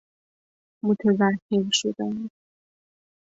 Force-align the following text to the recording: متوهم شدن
متوهم 0.85 1.69
شدن 1.71 2.29